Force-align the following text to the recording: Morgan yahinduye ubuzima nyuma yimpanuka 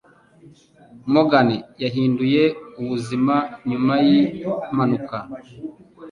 Morgan 1.13 1.49
yahinduye 1.83 2.43
ubuzima 2.81 3.35
nyuma 3.69 3.93
yimpanuka 4.07 5.17